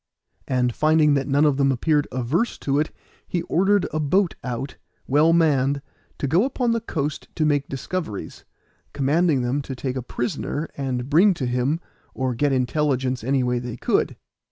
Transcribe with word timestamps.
And 0.47 0.73
finding 0.73 1.13
that 1.13 1.27
none 1.27 1.45
of 1.45 1.57
them 1.57 1.71
appeared 1.71 2.07
averse 2.11 2.57
to 2.57 2.79
it 2.79 2.89
he 3.27 3.43
ordered 3.43 3.85
a 3.93 3.99
boat 3.99 4.33
out, 4.43 4.77
well 5.05 5.31
manned, 5.31 5.79
to 6.17 6.25
go 6.25 6.43
upon 6.43 6.71
the 6.71 6.81
coast 6.81 7.27
to 7.35 7.45
make 7.45 7.69
discoveries, 7.69 8.43
commanding 8.93 9.43
them 9.43 9.61
to 9.61 9.75
take 9.75 9.95
a 9.95 10.01
prisoner 10.01 10.67
and 10.75 11.07
bring 11.07 11.35
to 11.35 11.45
him, 11.45 11.79
or 12.15 12.33
get 12.33 12.51
intelligence 12.51 13.23
any 13.23 13.43
way 13.43 13.59
they 13.59 13.77
could. 13.77 14.15